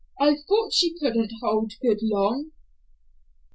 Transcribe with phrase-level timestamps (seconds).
[0.19, 2.49] I thought she couldn't hold good long."